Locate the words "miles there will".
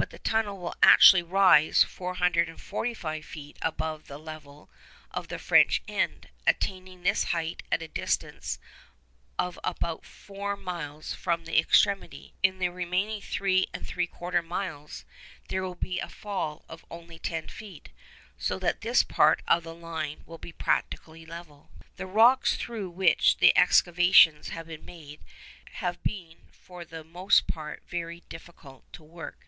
14.40-15.74